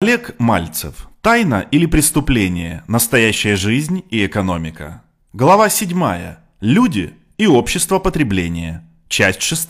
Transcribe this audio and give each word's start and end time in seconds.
Олег 0.00 0.36
Мальцев. 0.38 1.08
Тайна 1.22 1.66
или 1.72 1.84
преступление? 1.84 2.84
Настоящая 2.86 3.56
жизнь 3.56 4.04
и 4.10 4.24
экономика. 4.24 5.02
Глава 5.32 5.68
7. 5.68 6.36
Люди 6.60 7.14
и 7.36 7.48
общество 7.48 7.98
потребления. 7.98 8.88
Часть 9.08 9.42
6. 9.42 9.68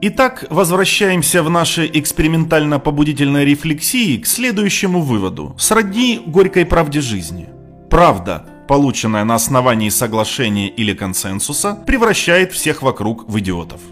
Итак, 0.00 0.46
возвращаемся 0.48 1.42
в 1.42 1.50
нашей 1.50 1.90
экспериментально-побудительной 1.92 3.44
рефлексии 3.44 4.16
к 4.16 4.26
следующему 4.26 5.02
выводу. 5.02 5.54
Сродни 5.58 6.22
горькой 6.24 6.64
правде 6.64 7.02
жизни. 7.02 7.50
Правда, 7.90 8.46
полученная 8.66 9.24
на 9.24 9.34
основании 9.34 9.90
соглашения 9.90 10.68
или 10.68 10.94
консенсуса, 10.94 11.74
превращает 11.86 12.52
всех 12.52 12.80
вокруг 12.80 13.28
в 13.28 13.38
идиотов. 13.40 13.82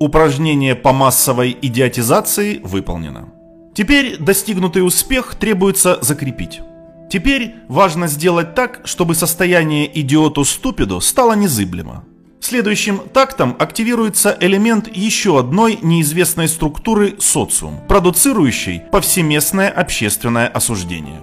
Упражнение 0.00 0.74
по 0.74 0.94
массовой 0.94 1.54
идиотизации 1.60 2.62
выполнено. 2.64 3.34
Теперь 3.78 4.16
достигнутый 4.18 4.84
успех 4.84 5.36
требуется 5.36 6.00
закрепить. 6.00 6.62
Теперь 7.08 7.54
важно 7.68 8.08
сделать 8.08 8.56
так, 8.56 8.80
чтобы 8.84 9.14
состояние 9.14 9.88
идиоту 10.00 10.44
ступиду 10.44 11.00
стало 11.00 11.34
незыблемо. 11.34 12.04
Следующим 12.40 12.98
тактом 12.98 13.54
активируется 13.56 14.36
элемент 14.40 14.88
еще 14.96 15.38
одной 15.38 15.78
неизвестной 15.80 16.48
структуры 16.48 17.18
социум, 17.20 17.78
продуцирующей 17.86 18.82
повсеместное 18.90 19.70
общественное 19.70 20.48
осуждение. 20.48 21.20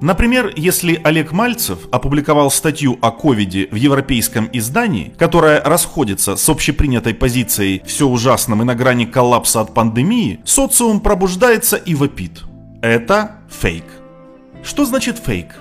Например, 0.00 0.50
если 0.56 0.98
Олег 1.04 1.32
Мальцев 1.32 1.80
опубликовал 1.92 2.50
статью 2.50 2.98
о 3.02 3.10
ковиде 3.10 3.68
в 3.70 3.74
европейском 3.74 4.48
издании, 4.52 5.12
которая 5.18 5.62
расходится 5.62 6.36
с 6.36 6.48
общепринятой 6.48 7.12
позицией 7.12 7.82
«все 7.84 8.08
ужасным 8.08 8.62
и 8.62 8.64
на 8.64 8.74
грани 8.74 9.04
коллапса 9.04 9.60
от 9.60 9.74
пандемии», 9.74 10.40
социум 10.44 11.00
пробуждается 11.00 11.76
и 11.76 11.94
вопит. 11.94 12.42
Это 12.80 13.32
фейк. 13.50 13.84
Что 14.62 14.86
значит 14.86 15.18
фейк? 15.18 15.54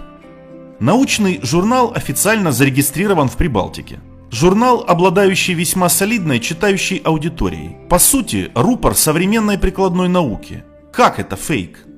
Научный 0.79 1.41
журнал 1.43 1.91
официально 1.93 2.53
зарегистрирован 2.53 3.27
в 3.27 3.35
Прибалтике. 3.35 3.99
Журнал, 4.31 4.85
обладающий 4.87 5.53
весьма 5.53 5.89
солидной 5.89 6.39
читающей 6.39 6.97
аудиторией. 6.97 7.75
По 7.89 7.99
сути, 7.99 8.51
рупор 8.55 8.95
современной 8.95 9.57
прикладной 9.57 10.07
науки. 10.07 10.63
Как 10.93 11.19
это 11.19 11.35
фейк? 11.35 11.88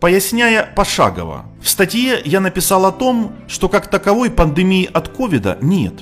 Поясняя 0.00 0.64
пошагово, 0.64 1.44
в 1.62 1.68
статье 1.68 2.22
я 2.24 2.40
написал 2.40 2.86
о 2.86 2.92
том, 2.92 3.34
что 3.46 3.68
как 3.68 3.90
таковой 3.90 4.30
пандемии 4.30 4.88
от 4.90 5.08
ковида 5.08 5.58
нет. 5.60 5.92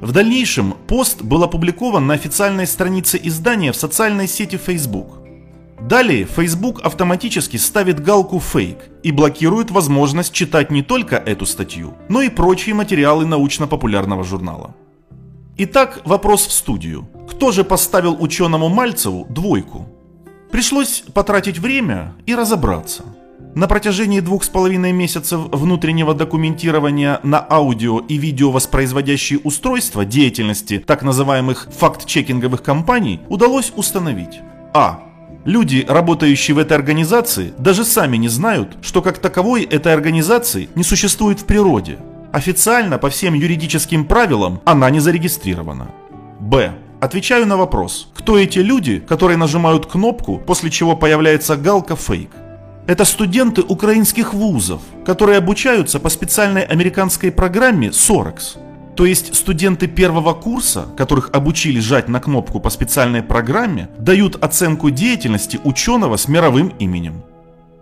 В 0.00 0.12
дальнейшем 0.12 0.74
пост 0.86 1.22
был 1.22 1.42
опубликован 1.42 2.06
на 2.06 2.14
официальной 2.14 2.68
странице 2.68 3.18
издания 3.20 3.72
в 3.72 3.76
социальной 3.76 4.28
сети 4.28 4.56
Facebook. 4.56 5.18
Далее 5.80 6.24
Facebook 6.24 6.80
автоматически 6.84 7.56
ставит 7.56 7.98
галку 7.98 8.38
«фейк» 8.38 8.78
и 9.02 9.10
блокирует 9.10 9.72
возможность 9.72 10.32
читать 10.32 10.70
не 10.70 10.82
только 10.82 11.16
эту 11.16 11.44
статью, 11.44 11.94
но 12.08 12.22
и 12.22 12.28
прочие 12.28 12.76
материалы 12.76 13.26
научно-популярного 13.26 14.22
журнала. 14.22 14.76
Итак, 15.56 16.02
вопрос 16.04 16.46
в 16.46 16.52
студию. 16.52 17.08
Кто 17.28 17.50
же 17.50 17.64
поставил 17.64 18.16
ученому 18.20 18.68
Мальцеву 18.68 19.26
двойку? 19.28 19.88
Пришлось 20.52 21.02
потратить 21.12 21.58
время 21.58 22.14
и 22.24 22.36
разобраться– 22.36 23.02
на 23.58 23.66
протяжении 23.66 24.20
двух 24.20 24.44
с 24.44 24.48
половиной 24.48 24.92
месяцев 24.92 25.40
внутреннего 25.50 26.14
документирования 26.14 27.18
на 27.24 27.44
аудио 27.50 27.98
и 27.98 28.16
видео 28.16 28.52
воспроизводящие 28.52 29.40
устройства 29.40 30.04
деятельности 30.04 30.78
так 30.78 31.02
называемых 31.02 31.68
факт-чекинговых 31.76 32.62
компаний 32.62 33.20
удалось 33.28 33.72
установить 33.74 34.38
А. 34.72 35.00
Люди, 35.44 35.84
работающие 35.88 36.54
в 36.54 36.58
этой 36.58 36.74
организации, 36.74 37.52
даже 37.58 37.84
сами 37.84 38.16
не 38.16 38.28
знают, 38.28 38.76
что 38.80 39.02
как 39.02 39.18
таковой 39.18 39.64
этой 39.64 39.92
организации 39.92 40.68
не 40.76 40.84
существует 40.84 41.40
в 41.40 41.44
природе. 41.44 41.98
Официально, 42.32 42.96
по 42.96 43.10
всем 43.10 43.34
юридическим 43.34 44.04
правилам, 44.04 44.60
она 44.66 44.88
не 44.88 45.00
зарегистрирована. 45.00 45.90
Б. 46.38 46.74
Отвечаю 47.00 47.44
на 47.46 47.56
вопрос, 47.56 48.08
кто 48.14 48.38
эти 48.38 48.60
люди, 48.60 49.00
которые 49.00 49.36
нажимают 49.36 49.86
кнопку, 49.86 50.38
после 50.38 50.70
чего 50.70 50.94
появляется 50.94 51.56
галка 51.56 51.96
«фейк». 51.96 52.30
Это 52.88 53.04
студенты 53.04 53.60
украинских 53.60 54.32
вузов, 54.32 54.80
которые 55.04 55.36
обучаются 55.36 56.00
по 56.00 56.08
специальной 56.08 56.62
американской 56.62 57.30
программе 57.30 57.88
SOREX. 57.88 58.56
То 58.96 59.04
есть 59.04 59.34
студенты 59.34 59.88
первого 59.88 60.32
курса, 60.32 60.86
которых 60.96 61.28
обучили 61.34 61.80
жать 61.80 62.08
на 62.08 62.18
кнопку 62.18 62.60
по 62.60 62.70
специальной 62.70 63.22
программе, 63.22 63.90
дают 63.98 64.42
оценку 64.42 64.88
деятельности 64.88 65.60
ученого 65.64 66.16
с 66.16 66.28
мировым 66.28 66.68
именем. 66.78 67.22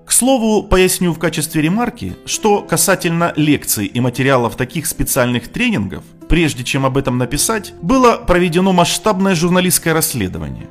К 0.04 0.10
слову, 0.10 0.64
поясню 0.64 1.12
в 1.12 1.20
качестве 1.20 1.62
ремарки, 1.62 2.16
что 2.26 2.62
касательно 2.62 3.32
лекций 3.36 3.86
и 3.86 4.00
материалов 4.00 4.56
таких 4.56 4.86
специальных 4.86 5.46
тренингов, 5.52 6.02
прежде 6.28 6.64
чем 6.64 6.84
об 6.84 6.96
этом 6.98 7.16
написать, 7.16 7.74
было 7.80 8.16
проведено 8.16 8.72
масштабное 8.72 9.36
журналистское 9.36 9.94
расследование. 9.94 10.66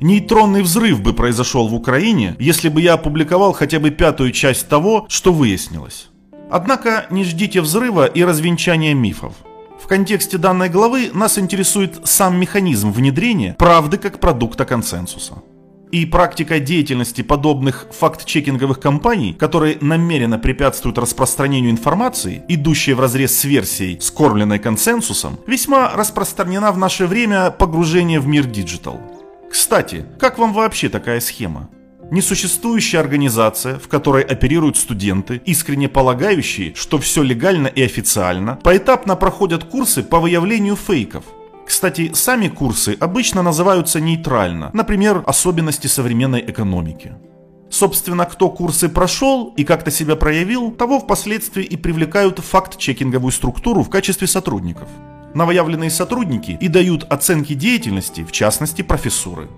Нейтронный 0.00 0.62
взрыв 0.62 1.02
бы 1.02 1.12
произошел 1.12 1.66
в 1.66 1.74
Украине, 1.74 2.36
если 2.38 2.68
бы 2.68 2.80
я 2.80 2.94
опубликовал 2.94 3.52
хотя 3.52 3.80
бы 3.80 3.90
пятую 3.90 4.30
часть 4.30 4.68
того, 4.68 5.06
что 5.08 5.32
выяснилось. 5.32 6.08
Однако 6.50 7.06
не 7.10 7.24
ждите 7.24 7.60
взрыва 7.60 8.06
и 8.06 8.22
развенчания 8.22 8.94
мифов. 8.94 9.34
В 9.82 9.88
контексте 9.88 10.38
данной 10.38 10.68
главы 10.68 11.10
нас 11.12 11.38
интересует 11.38 12.00
сам 12.04 12.38
механизм 12.38 12.92
внедрения 12.92 13.54
правды 13.58 13.98
как 13.98 14.20
продукта 14.20 14.64
консенсуса. 14.64 15.42
И 15.90 16.04
практика 16.04 16.60
деятельности 16.60 17.22
подобных 17.22 17.86
факт-чекинговых 17.90 18.78
компаний, 18.78 19.32
которые 19.32 19.78
намеренно 19.80 20.38
препятствуют 20.38 20.98
распространению 20.98 21.70
информации, 21.70 22.42
идущей 22.46 22.92
в 22.92 23.00
разрез 23.00 23.36
с 23.36 23.44
версией, 23.44 23.98
скормленной 24.00 24.58
консенсусом, 24.58 25.38
весьма 25.46 25.92
распространена 25.94 26.72
в 26.72 26.78
наше 26.78 27.06
время 27.06 27.50
погружение 27.50 28.20
в 28.20 28.26
мир 28.26 28.44
digital. 28.44 29.00
Кстати, 29.50 30.04
как 30.18 30.38
вам 30.38 30.52
вообще 30.52 30.88
такая 30.88 31.20
схема? 31.20 31.70
Несуществующая 32.10 33.00
организация, 33.00 33.78
в 33.78 33.88
которой 33.88 34.22
оперируют 34.22 34.76
студенты, 34.78 35.42
искренне 35.44 35.88
полагающие, 35.88 36.74
что 36.74 36.98
все 36.98 37.22
легально 37.22 37.66
и 37.66 37.82
официально, 37.82 38.56
поэтапно 38.62 39.14
проходят 39.16 39.64
курсы 39.64 40.02
по 40.02 40.18
выявлению 40.18 40.76
фейков. 40.76 41.24
Кстати, 41.66 42.12
сами 42.14 42.48
курсы 42.48 42.96
обычно 42.98 43.42
называются 43.42 44.00
нейтрально, 44.00 44.70
например, 44.72 45.22
особенности 45.26 45.86
современной 45.86 46.40
экономики. 46.40 47.14
Собственно, 47.70 48.24
кто 48.24 48.48
курсы 48.48 48.88
прошел 48.88 49.52
и 49.54 49.64
как-то 49.64 49.90
себя 49.90 50.16
проявил, 50.16 50.70
того 50.70 51.00
впоследствии 51.00 51.64
и 51.64 51.76
привлекают 51.76 52.38
в 52.38 52.42
факт-чекинговую 52.42 53.32
структуру 53.32 53.82
в 53.82 53.90
качестве 53.90 54.26
сотрудников 54.26 54.88
новоявленные 55.34 55.90
сотрудники 55.90 56.56
и 56.60 56.68
дают 56.68 57.04
оценки 57.04 57.54
деятельности, 57.54 58.24
в 58.24 58.32
частности 58.32 58.82
профессуры. 58.82 59.48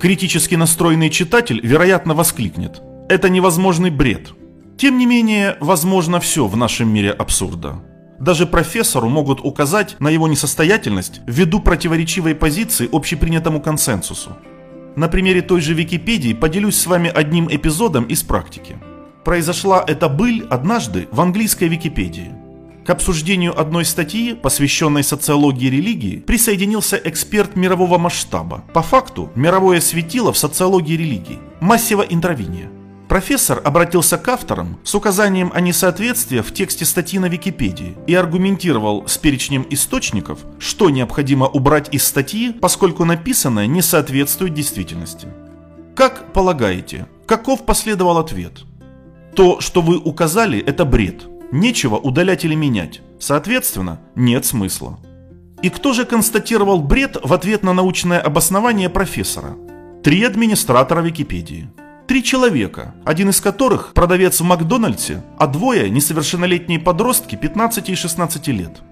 Критически 0.00 0.54
настроенный 0.54 1.10
читатель, 1.10 1.60
вероятно, 1.62 2.14
воскликнет. 2.14 2.82
Это 3.08 3.28
невозможный 3.28 3.90
бред. 3.90 4.32
Тем 4.76 4.98
не 4.98 5.06
менее, 5.06 5.56
возможно 5.60 6.20
все 6.20 6.46
в 6.46 6.56
нашем 6.56 6.92
мире 6.92 7.10
абсурда. 7.10 7.82
Даже 8.18 8.46
профессору 8.46 9.08
могут 9.08 9.40
указать 9.42 9.96
на 10.00 10.08
его 10.08 10.28
несостоятельность 10.28 11.20
ввиду 11.26 11.60
противоречивой 11.60 12.34
позиции 12.34 12.88
общепринятому 12.90 13.60
консенсусу. 13.60 14.36
На 14.96 15.08
примере 15.08 15.42
той 15.42 15.60
же 15.60 15.74
Википедии 15.74 16.32
поделюсь 16.32 16.78
с 16.78 16.86
вами 16.86 17.10
одним 17.14 17.48
эпизодом 17.50 18.04
из 18.04 18.22
практики. 18.22 18.76
Произошла 19.24 19.84
эта 19.86 20.08
быль 20.08 20.46
однажды 20.48 21.08
в 21.10 21.20
английской 21.20 21.68
Википедии– 21.68 22.32
к 22.86 22.90
обсуждению 22.90 23.58
одной 23.58 23.84
статьи, 23.84 24.32
посвященной 24.34 25.02
социологии 25.02 25.66
религии, 25.66 26.18
присоединился 26.20 26.96
эксперт 26.96 27.56
мирового 27.56 27.98
масштаба. 27.98 28.64
По 28.72 28.82
факту, 28.82 29.30
мировое 29.34 29.80
светило 29.80 30.32
в 30.32 30.38
социологии 30.38 30.94
религии. 30.94 31.40
Массива 31.58 32.02
Интровиния. 32.02 32.70
Профессор 33.08 33.60
обратился 33.64 34.18
к 34.18 34.28
авторам 34.28 34.78
с 34.84 34.94
указанием 34.94 35.50
о 35.52 35.60
несоответствии 35.60 36.40
в 36.40 36.52
тексте 36.52 36.84
статьи 36.84 37.18
на 37.18 37.26
Википедии 37.26 37.96
и 38.06 38.14
аргументировал 38.14 39.08
с 39.08 39.18
перечнем 39.18 39.66
источников, 39.70 40.40
что 40.60 40.88
необходимо 40.88 41.46
убрать 41.46 41.88
из 41.92 42.04
статьи, 42.04 42.52
поскольку 42.52 43.04
написанное 43.04 43.66
не 43.66 43.82
соответствует 43.82 44.54
действительности. 44.54 45.28
Как 45.96 46.32
полагаете, 46.32 47.06
каков 47.26 47.64
последовал 47.64 48.18
ответ? 48.18 48.60
То, 49.34 49.60
что 49.60 49.82
вы 49.82 49.98
указали, 49.98 50.60
это 50.60 50.84
бред– 50.84 51.26
Нечего 51.52 51.96
удалять 51.96 52.44
или 52.44 52.54
менять. 52.54 53.02
Соответственно, 53.20 54.00
нет 54.14 54.44
смысла. 54.44 54.98
И 55.62 55.70
кто 55.70 55.92
же 55.92 56.04
констатировал 56.04 56.80
бред 56.80 57.16
в 57.22 57.32
ответ 57.32 57.62
на 57.62 57.72
научное 57.72 58.20
обоснование 58.20 58.90
профессора? 58.90 59.56
Три 60.02 60.24
администратора 60.24 61.00
Википедии. 61.00 61.70
Три 62.06 62.22
человека, 62.22 62.94
один 63.04 63.30
из 63.30 63.40
которых 63.40 63.92
продавец 63.94 64.40
в 64.40 64.44
Макдональдсе, 64.44 65.24
а 65.38 65.46
двое 65.46 65.90
несовершеннолетние 65.90 66.78
подростки 66.78 67.36
15 67.36 67.88
и 67.88 67.94
16 67.94 68.48
лет. 68.48 68.82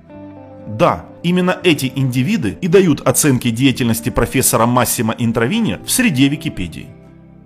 Да, 0.66 1.04
именно 1.22 1.58
эти 1.62 1.92
индивиды 1.94 2.56
и 2.60 2.68
дают 2.68 3.00
оценки 3.02 3.50
деятельности 3.50 4.10
профессора 4.10 4.66
Массима 4.66 5.14
Интровини 5.16 5.78
в 5.84 5.90
среде 5.90 6.28
Википедии. 6.28 6.88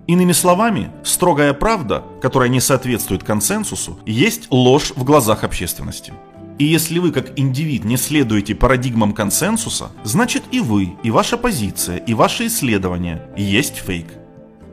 Иными 0.09 0.31
словами, 0.31 0.89
строгая 1.03 1.53
правда, 1.53 2.03
которая 2.19 2.49
не 2.49 2.59
соответствует 2.59 3.23
консенсусу, 3.23 3.99
есть 4.07 4.47
ложь 4.49 4.91
в 4.95 5.03
глазах 5.03 5.43
общественности. 5.43 6.13
И 6.57 6.65
если 6.65 6.97
вы 6.97 7.11
как 7.11 7.37
индивид 7.37 7.85
не 7.85 7.95
следуете 7.95 8.55
парадигмам 8.55 9.13
консенсуса, 9.13 9.91
значит 10.03 10.45
и 10.49 10.61
вы, 10.61 10.95
и 11.03 11.11
ваша 11.11 11.37
позиция, 11.37 11.97
и 11.97 12.15
ваши 12.15 12.47
исследования 12.47 13.21
есть 13.37 13.75
фейк. 13.75 14.07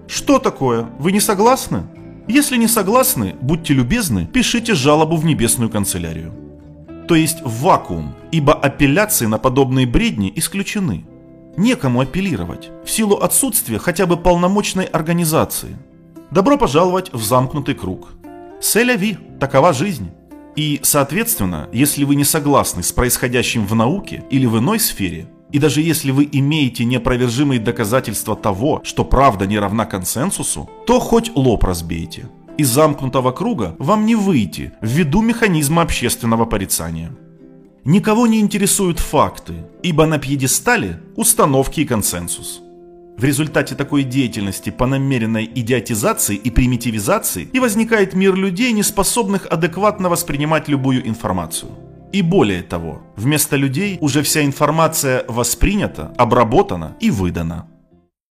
Что 0.09 0.38
такое? 0.38 0.88
Вы 0.99 1.12
не 1.12 1.21
согласны? 1.21 1.83
Если 2.27 2.56
не 2.56 2.67
согласны, 2.67 3.35
будьте 3.43 3.75
любезны, 3.75 4.25
пишите 4.25 4.73
жалобу 4.73 5.17
в 5.17 5.27
небесную 5.27 5.69
канцелярию. 5.69 6.33
То 7.09 7.15
есть 7.15 7.43
в 7.43 7.61
вакуум, 7.61 8.15
ибо 8.33 8.55
апелляции 8.55 9.27
на 9.27 9.37
подобные 9.37 9.87
бредни 9.87 10.33
исключены. 10.35 11.05
Некому 11.56 12.00
апеллировать, 12.00 12.70
в 12.85 12.91
силу 12.91 13.17
отсутствия 13.17 13.79
хотя 13.79 14.06
бы 14.06 14.19
полномочной 14.19 14.85
организации. 14.85 15.79
Добро 16.31 16.58
пожаловать 16.58 17.12
в 17.14 17.25
замкнутый 17.25 17.75
круг. 17.75 18.08
Селя 18.61 18.97
ви, 18.97 19.17
такова 19.41 19.73
жизнь. 19.73 20.11
И, 20.55 20.81
соответственно, 20.82 21.69
если 21.73 22.05
вы 22.05 22.14
не 22.14 22.25
согласны 22.25 22.82
с 22.82 22.93
происходящим 22.93 23.67
в 23.67 23.75
науке 23.75 24.25
или 24.31 24.44
в 24.44 24.58
иной 24.58 24.79
сфере, 24.79 25.29
и 25.50 25.58
даже 25.58 25.81
если 25.81 26.11
вы 26.11 26.29
имеете 26.31 26.85
неопровержимые 26.85 27.61
доказательства 27.61 28.37
того, 28.37 28.82
что 28.85 29.05
правда 29.05 29.47
не 29.47 29.59
равна 29.59 29.87
консенсусу, 29.87 30.69
то 30.87 31.00
хоть 31.00 31.35
лоб 31.35 31.64
разбейте. 31.64 32.29
Из 32.59 32.69
замкнутого 32.69 33.32
круга 33.32 33.76
вам 33.79 34.05
не 34.05 34.14
выйти 34.14 34.73
ввиду 34.82 35.23
механизма 35.23 35.82
общественного 35.82 36.44
порицания. 36.44 37.12
Никого 37.87 38.27
не 38.27 38.41
интересуют 38.41 38.99
факты, 38.99 39.55
ибо 39.81 40.06
на 40.06 40.19
пьедестале 40.19 40.99
установки 41.15 41.83
и 41.83 41.85
консенсус. 41.85 42.61
В 43.17 43.23
результате 43.23 43.77
такой 43.77 44.03
деятельности 44.03 44.71
по 44.71 44.87
намеренной 44.87 45.49
идиотизации 45.55 46.35
и 46.35 46.50
примитивизации 46.50 47.49
и 47.53 47.61
возникает 47.61 48.15
мир 48.15 48.35
людей, 48.35 48.73
не 48.73 48.83
способных 48.83 49.47
адекватно 49.47 50.09
воспринимать 50.09 50.67
любую 50.67 51.06
информацию. 51.06 51.71
И 52.12 52.23
более 52.23 52.65
того, 52.65 53.03
вместо 53.15 53.55
людей 53.55 53.99
уже 54.00 54.23
вся 54.23 54.44
информация 54.44 55.25
воспринята, 55.29 56.12
обработана 56.19 56.97
и 56.99 57.12
выдана. 57.12 57.69